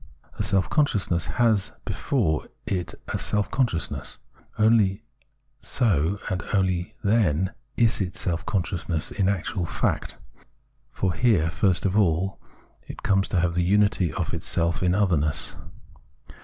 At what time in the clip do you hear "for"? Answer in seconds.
10.91-11.13